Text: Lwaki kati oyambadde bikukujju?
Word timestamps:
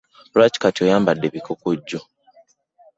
Lwaki 0.33 0.57
kati 0.63 0.79
oyambadde 0.81 1.27
bikukujju? 1.33 1.99